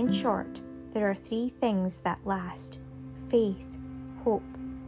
[0.00, 2.80] In short, there are three things that last
[3.28, 3.76] faith,
[4.24, 4.42] hope,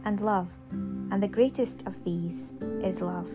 [0.05, 2.51] and love, and the greatest of these
[2.81, 3.29] is love.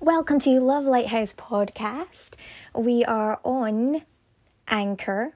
[0.00, 2.34] Welcome to Love Lighthouse Podcast.
[2.74, 4.02] We are on
[4.68, 5.34] Anchor,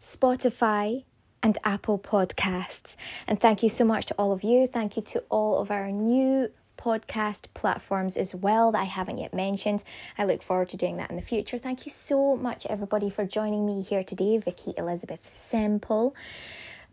[0.00, 1.04] Spotify,
[1.44, 2.96] and Apple Podcasts.
[3.28, 4.66] And thank you so much to all of you.
[4.66, 9.34] Thank you to all of our new podcast platforms as well that I haven't yet
[9.34, 9.84] mentioned.
[10.16, 11.58] I look forward to doing that in the future.
[11.58, 16.16] Thank you so much, everybody, for joining me here today, Vikki Elizabeth Semple.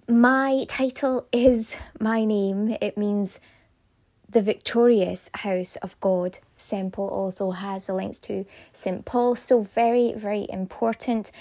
[0.08, 3.40] My title is my name, it means
[4.32, 6.40] the victorious house of God.
[6.58, 9.04] Semple also has the links to St.
[9.04, 11.32] Paul, so very, very important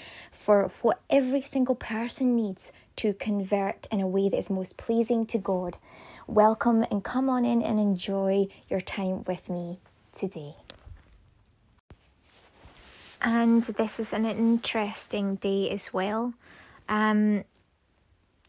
[0.41, 5.23] for what every single person needs to convert in a way that is most pleasing
[5.27, 5.77] to God.
[6.25, 9.77] Welcome and come on in and enjoy your time with me
[10.13, 10.55] today.
[13.21, 16.33] And this is an interesting day as well.
[16.89, 17.43] Um,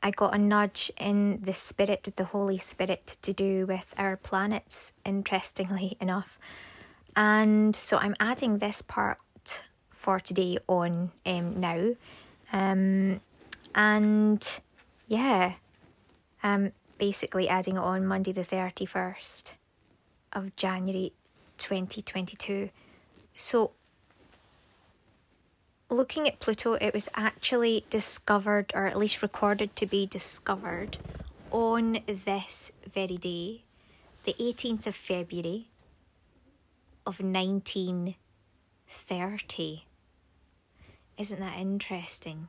[0.02, 4.16] I got a nudge in the spirit, with the Holy Spirit, to do with our
[4.16, 6.38] planets, interestingly enough.
[7.14, 9.18] And so I'm adding this part
[10.02, 11.94] for today on um, now.
[12.52, 13.20] Um,
[13.74, 14.60] and
[15.06, 15.52] yeah,
[16.42, 19.52] um, basically adding it on Monday the 31st
[20.32, 21.12] of January
[21.58, 22.70] 2022.
[23.36, 23.70] So
[25.88, 30.98] looking at Pluto, it was actually discovered, or at least recorded to be discovered,
[31.52, 33.62] on this very day,
[34.24, 35.68] the 18th of February
[37.06, 39.84] of 1930.
[41.22, 42.48] Isn't that interesting?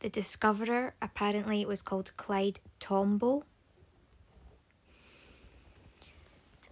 [0.00, 3.42] The discoverer apparently was called Clyde Tombaugh.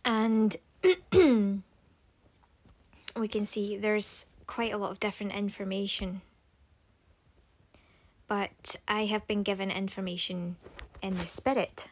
[0.04, 0.58] And
[1.10, 1.62] we
[3.28, 6.20] can see there's quite a lot of different information.
[8.28, 10.56] But I have been given information
[11.00, 11.88] in the spirit.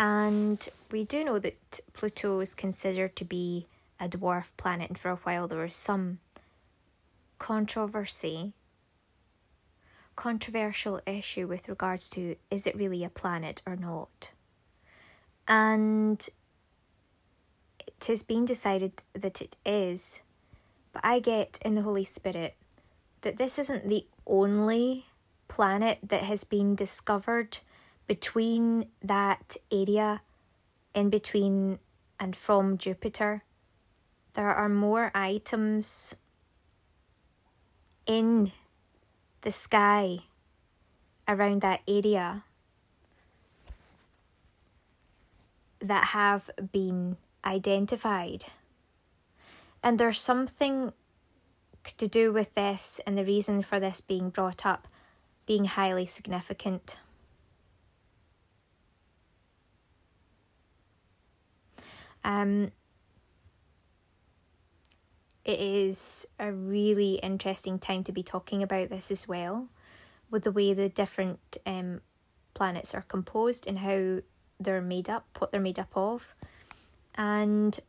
[0.00, 3.68] And we do know that Pluto is considered to be
[3.98, 6.18] a dwarf planet, and for a while there was some
[7.38, 8.52] controversy,
[10.14, 14.32] controversial issue with regards to is it really a planet or not.
[15.46, 16.26] And
[17.86, 20.20] it has been decided that it is,
[20.92, 22.54] but I get in the Holy Spirit
[23.20, 25.06] that this isn't the only
[25.48, 27.58] planet that has been discovered
[28.06, 30.22] between that area,
[30.94, 31.78] in between
[32.18, 33.42] and from Jupiter.
[34.36, 36.14] There are more items
[38.04, 38.52] in
[39.40, 40.18] the sky
[41.26, 42.44] around that area
[45.80, 47.16] that have been
[47.46, 48.44] identified.
[49.82, 50.92] And there's something
[51.96, 54.86] to do with this and the reason for this being brought up
[55.46, 56.98] being highly significant.
[62.22, 62.72] Um,
[65.46, 69.68] it is a really interesting time to be talking about this as well,
[70.30, 72.02] with the way the different um,
[72.52, 74.18] planets are composed and how
[74.60, 76.34] they're made up, what they're made up of
[77.16, 77.80] and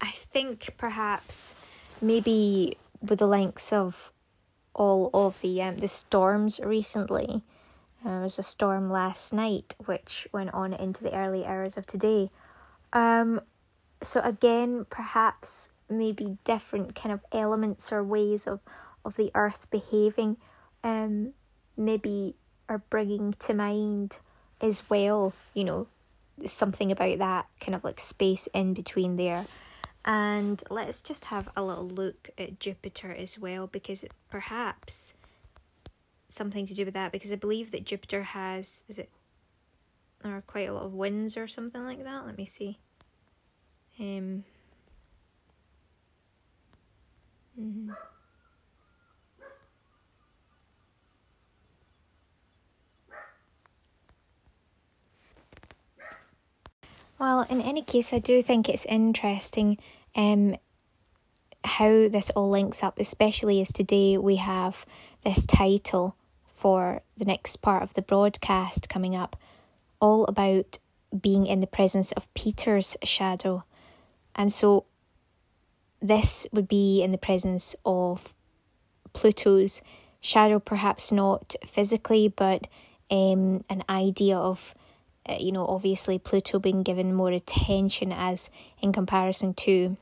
[0.00, 1.54] I think perhaps
[2.00, 4.12] maybe with the lengths of
[4.74, 7.42] all of the um, the storms recently.
[8.04, 11.86] Uh, there was a storm last night which went on into the early hours of
[11.86, 12.30] today.
[12.92, 13.40] Um,
[14.02, 18.60] so again, perhaps maybe different kind of elements or ways of
[19.04, 20.36] of the earth behaving.
[20.84, 21.32] Um,
[21.76, 22.34] maybe
[22.68, 24.18] are bringing to mind
[24.60, 25.86] as well, you know,
[26.46, 29.46] something about that kind of like space in between there.
[30.04, 35.14] And let's just have a little look at Jupiter as well, because perhaps
[36.28, 39.10] something to do with that, because I believe that Jupiter has, is it,
[40.22, 42.26] there are quite a lot of winds or something like that.
[42.26, 42.78] Let me see.
[43.98, 44.44] Um,
[47.58, 47.90] mm-hmm.
[57.18, 59.78] Well, in any case, I do think it's interesting
[60.16, 60.56] um,
[61.62, 64.84] how this all links up, especially as today we have
[65.22, 66.16] this title
[66.48, 69.36] for the next part of the broadcast coming up,
[70.02, 70.80] all about
[71.18, 73.64] being in the presence of Peter's shadow.
[74.34, 74.84] And so
[76.00, 78.34] this would be in the presence of
[79.12, 79.80] Pluto's
[80.20, 82.66] shadow, perhaps not physically, but
[83.10, 84.74] um, an idea of,
[85.28, 88.50] uh, you know, obviously Pluto being given more attention as
[88.80, 89.96] in comparison to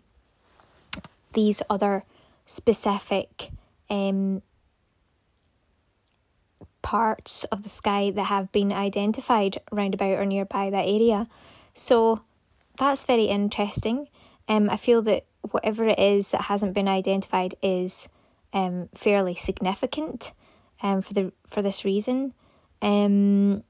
[1.35, 2.05] these other
[2.47, 3.51] specific
[3.91, 4.43] um,
[6.83, 11.29] parts of the sky that have been identified round about or nearby that area.
[11.75, 12.23] So
[12.79, 14.09] that's very interesting.
[14.49, 18.09] Um, I feel that whatever it is that hasn't been identified is
[18.53, 20.33] um, fairly significant
[20.83, 22.35] um, for the for this reason.
[22.83, 23.63] Um,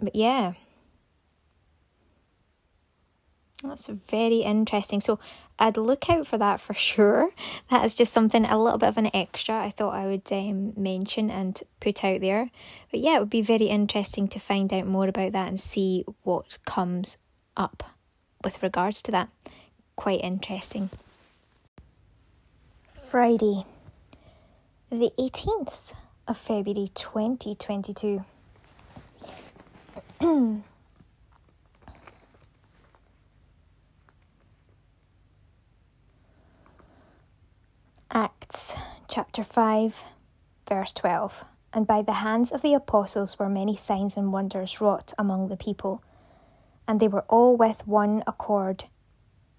[0.00, 0.54] but yeah,
[3.68, 5.00] that's very interesting.
[5.00, 5.18] So
[5.58, 7.30] I'd look out for that for sure.
[7.70, 10.74] That is just something a little bit of an extra I thought I would um,
[10.76, 12.50] mention and put out there.
[12.90, 16.04] But yeah, it would be very interesting to find out more about that and see
[16.22, 17.16] what comes
[17.56, 17.82] up
[18.42, 19.28] with regards to that.
[19.96, 20.90] Quite interesting.
[22.88, 23.64] Friday,
[24.90, 25.92] the 18th
[26.28, 28.24] of February 2022.
[38.54, 38.76] Acts
[39.08, 40.04] chapter 5,
[40.68, 41.44] verse 12.
[41.72, 45.56] And by the hands of the apostles were many signs and wonders wrought among the
[45.56, 46.00] people,
[46.86, 48.84] and they were all with one accord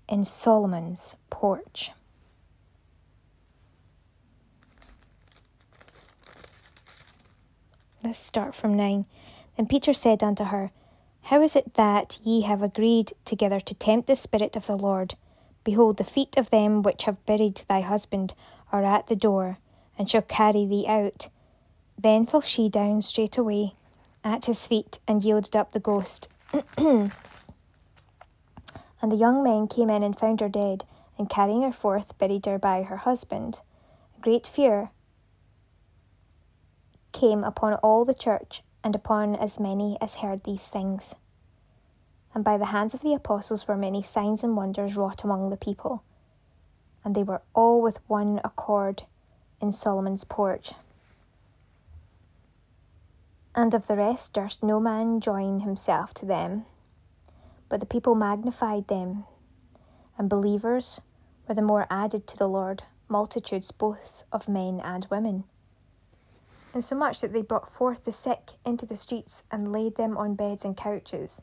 [0.08, 1.92] in Solomon's porch.
[8.02, 9.04] Let's start from 9.
[9.58, 10.72] Then Peter said unto her,
[11.24, 15.16] How is it that ye have agreed together to tempt the Spirit of the Lord?
[15.66, 18.34] Behold, the feet of them which have buried thy husband
[18.72, 19.58] are at the door,
[19.98, 21.30] and shall carry thee out.
[21.98, 23.74] Then fell she down straightway
[24.24, 26.28] at his feet, and yielded up the ghost.
[26.78, 27.12] and
[29.02, 30.86] the young men came in and found her dead,
[31.18, 33.62] and carrying her forth, buried her by her husband.
[34.22, 34.90] Great fear
[37.12, 41.16] came upon all the church, and upon as many as heard these things
[42.36, 45.58] and by the hands of the apostles were many signs and wonders wrought among the
[45.58, 46.04] people.
[47.06, 49.04] And they were all with one accord
[49.62, 50.74] in Solomon's porch.
[53.56, 56.66] And of the rest durst no man join himself to them,
[57.70, 59.24] but the people magnified them,
[60.18, 61.00] and believers
[61.48, 65.46] were the more added to the Lord, multitudes both of men and women.
[66.74, 70.18] And so much that they brought forth the sick into the streets and laid them
[70.18, 71.42] on beds and couches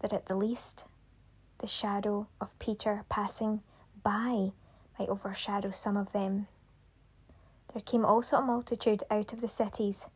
[0.00, 0.84] that at the least
[1.58, 3.62] the shadow of Peter passing
[4.02, 4.52] by
[4.98, 6.46] might overshadow some of them.
[7.72, 10.06] There came also a multitude out of the cities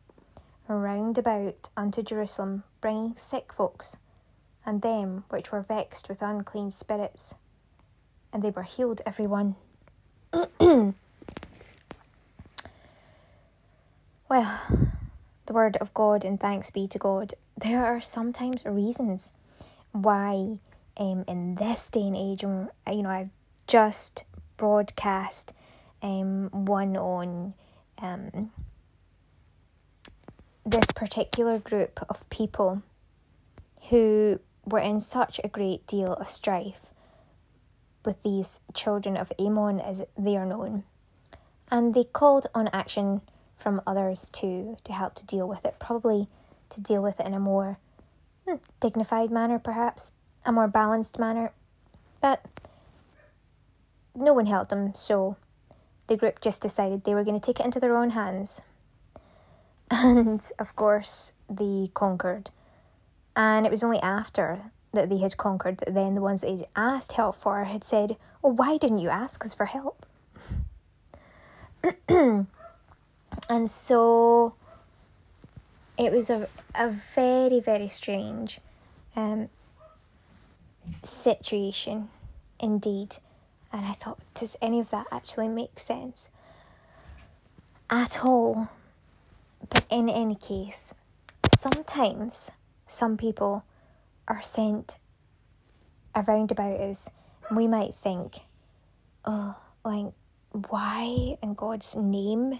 [0.67, 3.97] round about unto Jerusalem, bringing sick folks,
[4.65, 7.35] and them which were vexed with unclean spirits,
[8.33, 9.55] and they were healed every one.
[10.59, 10.93] well,
[15.45, 17.33] the word of God and thanks be to God.
[17.57, 19.31] There are sometimes reasons
[19.93, 20.59] why
[20.97, 22.69] um, in this day and age, you
[23.03, 23.29] know, I've
[23.67, 24.25] just
[24.57, 25.53] broadcast
[26.01, 27.53] um, one on
[27.99, 28.51] um,
[30.65, 32.81] this particular group of people
[33.89, 36.87] who were in such a great deal of strife
[38.03, 40.83] with these children of Ammon, as they are known.
[41.69, 43.21] And they called on action
[43.55, 46.27] from others too to help to deal with it, probably
[46.69, 47.77] to deal with it in a more
[48.47, 50.13] Hmm, dignified manner, perhaps,
[50.45, 51.51] a more balanced manner.
[52.21, 52.45] But
[54.17, 55.37] no one helped them, so
[56.07, 58.61] the group just decided they were going to take it into their own hands.
[59.89, 62.49] And of course, they conquered.
[63.37, 66.67] And it was only after that they had conquered that then the ones they had
[66.75, 70.05] asked help for had said, Well, why didn't you ask us for help?
[72.09, 72.47] and
[73.65, 74.55] so
[75.97, 78.59] it was a, a very, very strange
[79.15, 79.49] um,
[81.03, 82.09] situation
[82.59, 83.17] indeed.
[83.77, 86.29] And I thought, does any of that actually make sense?
[87.91, 88.69] At all.
[89.69, 90.95] But in any case,
[91.55, 92.49] sometimes
[92.87, 93.63] some people
[94.27, 94.97] are sent
[96.15, 97.11] around about us,
[97.47, 98.39] and we might think,
[99.25, 99.55] oh,
[99.85, 100.07] like,
[100.69, 102.59] why in God's name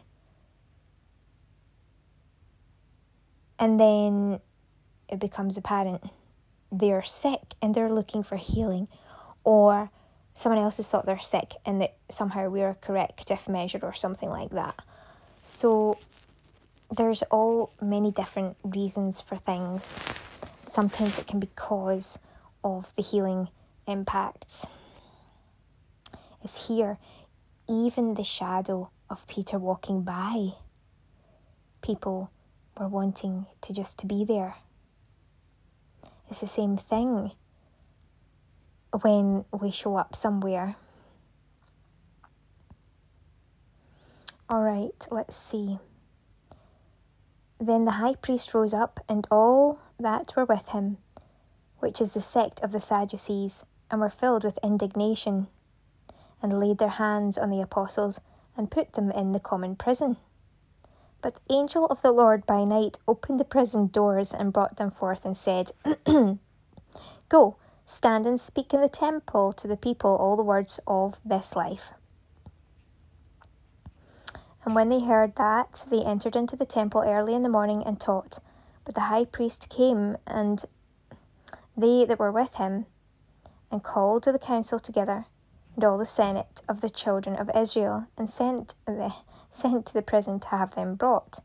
[3.58, 4.40] and then
[5.10, 6.12] it becomes apparent
[6.72, 8.88] they're sick and they're looking for healing,
[9.44, 9.90] or
[10.38, 14.30] someone else has thought they're sick and that somehow we're a corrective measure or something
[14.30, 14.76] like that.
[15.42, 15.98] So
[16.96, 20.00] there's all many different reasons for things.
[20.64, 22.20] Sometimes it can be cause
[22.64, 23.48] of the healing
[23.88, 24.68] impacts.
[26.44, 27.00] is here,
[27.68, 30.50] even the shadow of Peter walking by.
[31.82, 32.30] People
[32.80, 34.58] were wanting to just to be there.
[36.30, 37.32] It's the same thing
[38.92, 40.76] when we show up somewhere.
[44.50, 45.80] All right, let's see.
[47.60, 50.98] Then the high priest rose up, and all that were with him,
[51.80, 55.48] which is the sect of the Sadducees, and were filled with indignation,
[56.42, 58.22] and laid their hands on the apostles,
[58.56, 60.18] and put them in the common prison.
[61.22, 64.92] But the angel of the Lord by night opened the prison doors and brought them
[64.92, 65.72] forth, and said,
[67.30, 71.56] Go, stand and speak in the temple to the people all the words of this
[71.56, 71.94] life.
[74.66, 78.00] And when they heard that, they entered into the temple early in the morning and
[78.00, 78.40] taught.
[78.84, 80.66] But the high priest came, and
[81.78, 82.86] they that were with him,
[83.72, 85.26] and called the council together,
[85.76, 89.14] and all the senate of the children of Israel, and sent the
[89.50, 91.40] sent to the prison to have them brought.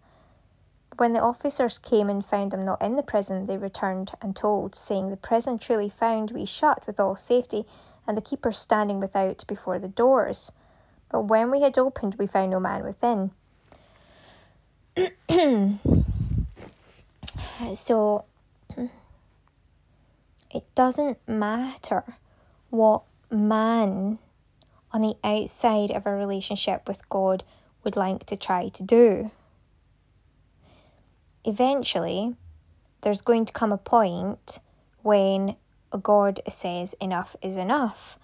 [1.03, 4.77] When the officers came and found them not in the prison, they returned and told,
[4.77, 7.65] saying, The prison truly found we shut with all safety,
[8.07, 10.53] and the keepers standing without before the doors.
[11.11, 13.33] But when we had opened, we found no man within.
[17.75, 18.25] so
[20.53, 22.05] it doesn't matter
[22.71, 24.21] what man
[24.93, 27.43] on the outside of a relationship with God
[27.83, 29.33] would like to try to do.
[31.45, 32.35] Eventually,
[33.03, 34.61] there's going to come a point
[35.03, 35.57] when
[36.03, 38.19] God says enough is enough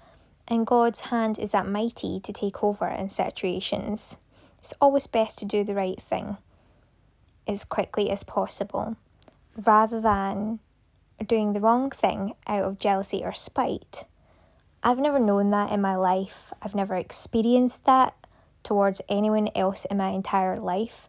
[0.46, 4.16] and God's hand is that mighty to take over in situations.
[4.60, 6.38] It's always best to do the right thing
[7.46, 8.96] as quickly as possible
[9.56, 10.60] rather than
[11.26, 14.04] doing the wrong thing out of jealousy or spite.
[14.82, 16.52] I've never known that in my life.
[16.62, 18.14] I've never experienced that
[18.62, 21.08] towards anyone else in my entire life.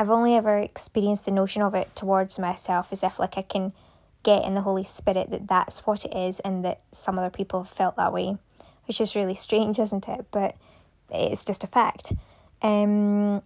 [0.00, 3.74] I've only ever experienced the notion of it towards myself as if like I can
[4.22, 7.62] get in the Holy Spirit that that's what it is and that some other people
[7.62, 8.38] have felt that way
[8.86, 10.26] which is really strange, isn't it?
[10.32, 10.56] But
[11.10, 12.12] it's just a fact.
[12.60, 13.40] Um,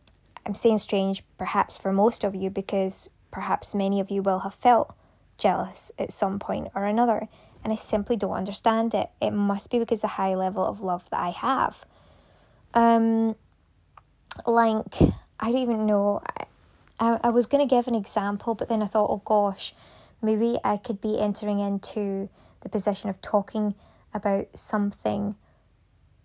[0.46, 4.54] I'm saying strange perhaps for most of you because perhaps many of you will have
[4.54, 4.94] felt
[5.36, 7.28] jealous at some point or another,
[7.62, 9.10] and I simply don't understand it.
[9.20, 11.84] It must be because the high level of love that I have.
[12.72, 13.36] Um,
[14.46, 14.94] like,
[15.38, 16.22] I don't even know.
[16.98, 19.74] I, I, was going to give an example, but then I thought, oh gosh,
[20.22, 22.28] maybe I could be entering into
[22.60, 23.74] the position of talking
[24.12, 25.34] about something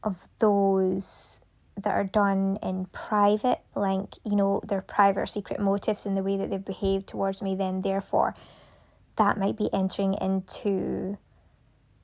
[0.04, 1.42] of those
[1.76, 6.24] that are done in private, like, you know, their private or secret motives in the
[6.24, 8.36] way that they've behaved towards me, then therefore
[9.16, 11.18] that might be entering into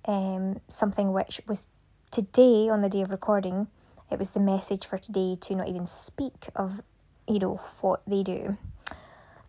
[0.06, 1.68] um, something which was
[2.12, 3.68] today, on the day of recording,
[4.12, 6.82] it was the message for today to not even speak of,
[7.28, 8.58] you know, what they do.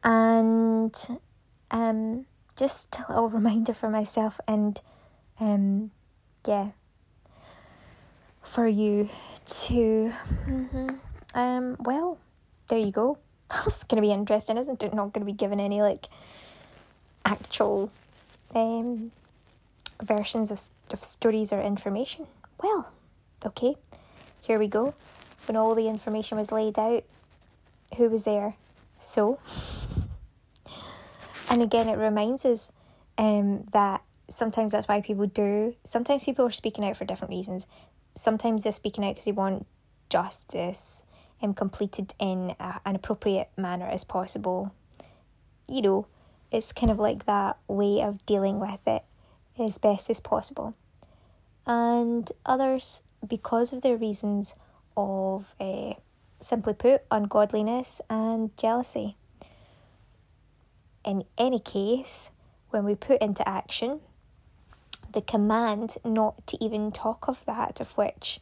[0.02, 0.94] And
[1.70, 4.80] um, just a little reminder for myself and
[5.40, 5.90] um,
[6.46, 6.68] yeah,
[8.42, 9.08] for you
[9.46, 10.12] to,
[10.46, 10.88] mm-hmm,
[11.34, 12.18] um, well,
[12.68, 13.18] there you go.
[13.50, 14.94] That's to be interesting, isn't it?
[14.94, 16.06] Not to be given any like
[17.24, 17.90] actual
[18.54, 19.12] um,
[20.02, 20.60] versions of,
[20.92, 22.26] of stories or information.
[22.62, 22.88] Well,
[23.44, 23.76] okay,
[24.42, 24.94] here we go.
[25.46, 27.04] When all the information was laid out,
[27.96, 28.56] who was there?
[28.98, 29.38] So,
[31.50, 32.72] and again, it reminds us
[33.18, 35.74] um, that sometimes that's why people do.
[35.84, 37.66] Sometimes people are speaking out for different reasons.
[38.14, 39.66] Sometimes they're speaking out because they want
[40.08, 41.02] justice
[41.42, 44.72] um, completed in a, an appropriate manner as possible.
[45.68, 46.06] You know,
[46.50, 49.04] it's kind of like that way of dealing with it
[49.58, 50.74] as best as possible.
[51.66, 54.54] And others, because of their reasons
[54.96, 55.94] of, uh,
[56.46, 59.16] simply put, ungodliness and jealousy.
[61.04, 62.30] In any case,
[62.70, 64.00] when we put into action
[65.12, 68.40] the command not to even talk of that, of which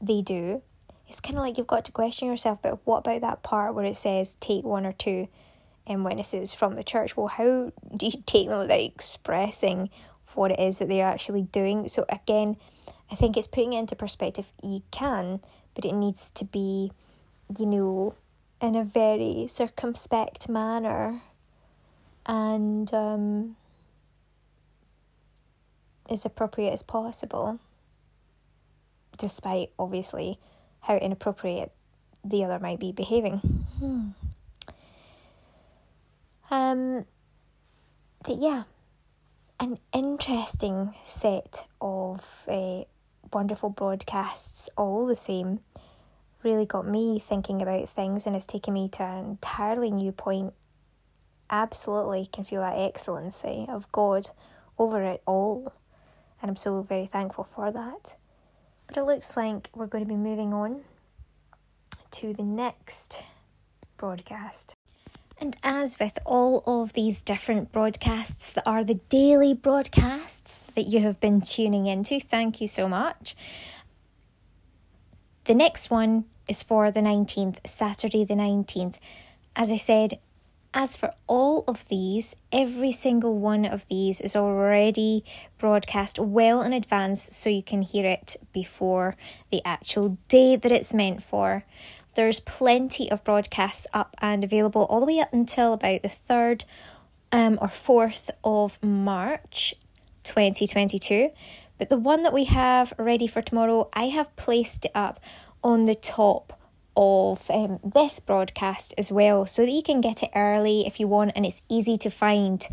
[0.00, 0.62] they do,
[1.08, 3.84] it's kind of like you've got to question yourself, but what about that part where
[3.84, 5.26] it says take one or two
[5.88, 7.16] um, witnesses from the church?
[7.16, 9.90] Well, how do you take them without expressing
[10.34, 11.88] what it is that they're actually doing?
[11.88, 12.56] So, again,
[13.10, 14.52] I think it's putting it into perspective.
[14.62, 15.40] You can,
[15.74, 16.92] but it needs to be,
[17.58, 18.14] you know,
[18.60, 21.22] in a very circumspect manner.
[22.26, 23.56] And um,
[26.08, 27.58] as appropriate as possible,
[29.16, 30.38] despite obviously
[30.80, 31.72] how inappropriate
[32.24, 33.38] the other might be behaving.
[33.78, 34.08] Hmm.
[36.50, 37.06] Um,
[38.24, 38.64] but yeah,
[39.58, 42.84] an interesting set of uh,
[43.32, 45.60] wonderful broadcasts all the same.
[46.42, 50.54] Really got me thinking about things and it's taken me to an entirely new point.
[51.50, 54.30] Absolutely can feel that excellency of God
[54.78, 55.72] over it all.
[56.40, 58.16] And I'm so very thankful for that.
[58.86, 60.82] But it looks like we're going to be moving on
[62.12, 63.22] to the next
[63.96, 64.76] broadcast.
[65.38, 71.00] And as with all of these different broadcasts that are the daily broadcasts that you
[71.00, 73.34] have been tuning into, thank you so much.
[75.44, 78.96] The next one is for the 19th, Saturday the 19th.
[79.56, 80.18] As I said,
[80.72, 85.24] as for all of these, every single one of these is already
[85.58, 89.16] broadcast well in advance so you can hear it before
[89.50, 91.64] the actual day that it's meant for.
[92.14, 96.64] There's plenty of broadcasts up and available all the way up until about the 3rd
[97.32, 99.74] um, or 4th of March
[100.24, 101.30] 2022.
[101.80, 105.18] But the one that we have ready for tomorrow, I have placed it up
[105.64, 106.60] on the top
[106.94, 111.08] of um, this broadcast as well so that you can get it early if you
[111.08, 112.68] want and it's easy to find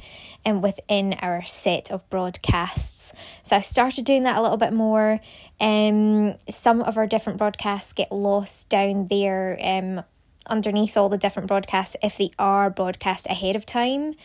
[0.46, 3.14] um, within our set of broadcasts.
[3.44, 5.22] So I've started doing that a little bit more.
[5.62, 10.04] Um, some of our different broadcasts get lost down there um,
[10.48, 14.16] underneath all the different broadcasts if they are broadcast ahead of time.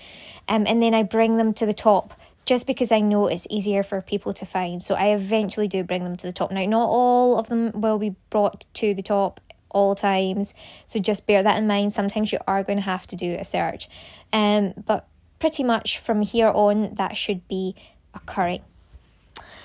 [0.48, 3.82] Um, and then i bring them to the top just because I know it's easier
[3.82, 4.82] for people to find.
[4.82, 6.50] So I eventually do bring them to the top.
[6.50, 10.54] Now, not all of them will be brought to the top all times.
[10.86, 11.92] So just bear that in mind.
[11.92, 13.88] Sometimes you are going to have to do a search.
[14.32, 15.06] Um, but
[15.38, 17.74] pretty much from here on, that should be
[18.14, 18.62] occurring.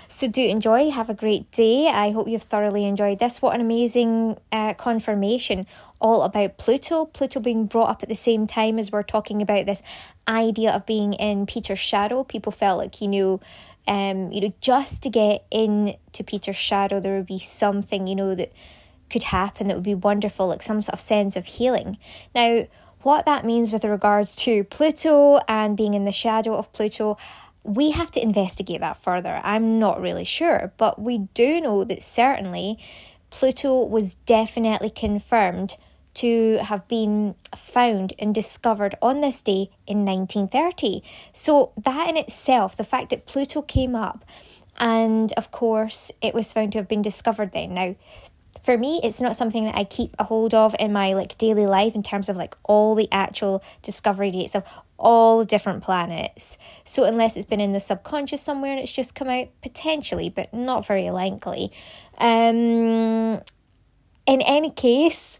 [0.09, 1.87] So do enjoy, have a great day.
[1.87, 3.41] I hope you've thoroughly enjoyed this.
[3.41, 5.67] What an amazing uh, confirmation
[5.99, 7.05] all about Pluto.
[7.05, 9.81] Pluto being brought up at the same time as we're talking about this
[10.27, 12.23] idea of being in Peter's shadow.
[12.23, 13.39] People felt like, you knew
[13.87, 18.35] um, you know, just to get into Peter's shadow, there would be something, you know,
[18.35, 18.51] that
[19.09, 21.97] could happen that would be wonderful, like some sort of sense of healing.
[22.35, 22.67] Now,
[23.03, 27.17] what that means with regards to Pluto and being in the shadow of Pluto,
[27.63, 29.39] we have to investigate that further.
[29.43, 32.77] I'm not really sure, but we do know that certainly
[33.29, 35.77] Pluto was definitely confirmed
[36.17, 41.01] to have been found and discovered on this day in 1930.
[41.33, 44.25] So, that in itself, the fact that Pluto came up
[44.79, 47.73] and of course it was found to have been discovered then.
[47.73, 47.95] Now,
[48.63, 51.65] for me it's not something that i keep a hold of in my like daily
[51.65, 54.63] life in terms of like all the actual discovery dates of
[54.97, 59.29] all different planets so unless it's been in the subconscious somewhere and it's just come
[59.29, 61.71] out potentially but not very likely
[62.17, 63.41] um
[64.25, 65.39] in any case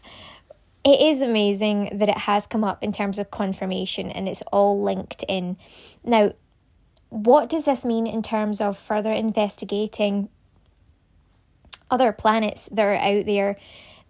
[0.84, 4.82] it is amazing that it has come up in terms of confirmation and it's all
[4.82, 5.56] linked in
[6.04, 6.32] now
[7.10, 10.28] what does this mean in terms of further investigating
[11.90, 13.56] other planets that are out there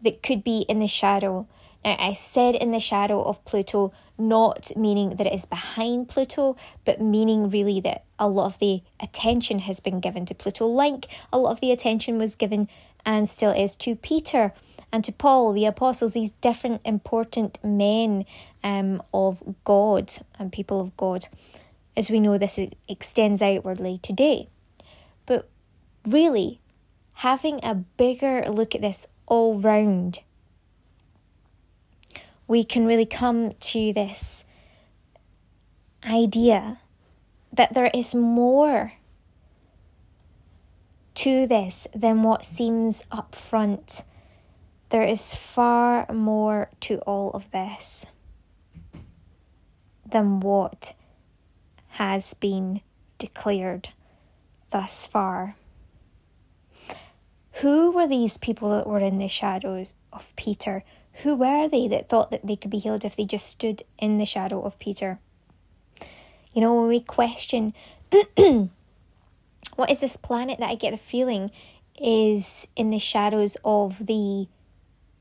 [0.03, 1.47] that could be in the shadow.
[1.85, 6.57] Now, I said in the shadow of Pluto, not meaning that it is behind Pluto,
[6.85, 11.07] but meaning really that a lot of the attention has been given to Pluto, like
[11.33, 12.69] a lot of the attention was given
[13.07, 14.53] and still is to Peter
[14.91, 18.25] and to Paul, the apostles, these different important men
[18.65, 21.29] um, of God and people of God.
[21.97, 24.49] As we know, this extends outwardly today.
[25.27, 25.49] But
[26.07, 26.61] really,
[27.15, 30.21] having a bigger look at this all round,
[32.47, 34.45] we can really come to this
[36.05, 36.79] idea
[37.53, 38.93] that there is more
[41.15, 44.05] to this than what seems up front.
[44.91, 48.07] There is far more to all of this
[50.11, 50.95] than what
[51.89, 52.81] has been
[53.19, 53.91] declared
[54.71, 55.57] thus far.
[57.61, 60.85] Who were these people that were in the shadows of Peter?
[61.23, 64.19] Who were they that thought that they could be healed if they just stood in
[64.19, 65.19] the shadow of Peter?
[66.55, 67.75] You know, when we question,
[69.77, 71.51] what is this planet that I get the feeling
[72.01, 74.47] is in the shadows of the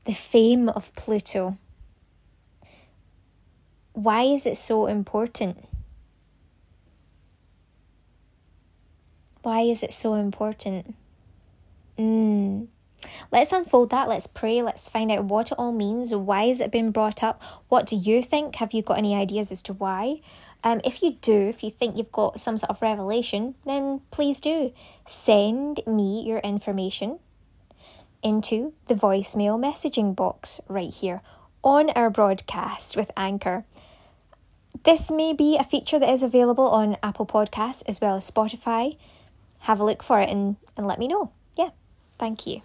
[0.08, 1.58] the fame of Pluto?
[3.92, 5.62] Why is it so important?
[9.42, 10.94] Why is it so important?
[11.98, 12.68] Mm.
[13.30, 14.08] Let's unfold that.
[14.08, 14.62] Let's pray.
[14.62, 16.14] Let's find out what it all means.
[16.14, 17.42] Why has it been brought up?
[17.68, 18.56] What do you think?
[18.56, 20.22] Have you got any ideas as to why?
[20.64, 24.40] Um, if you do, if you think you've got some sort of revelation, then please
[24.40, 24.72] do
[25.06, 27.18] send me your information
[28.22, 31.22] into the voicemail messaging box right here
[31.62, 33.64] on our broadcast with Anchor.
[34.84, 38.96] This may be a feature that is available on Apple Podcasts as well as Spotify.
[39.60, 41.32] Have a look for it and, and let me know.
[41.56, 41.70] Yeah,
[42.18, 42.62] thank you.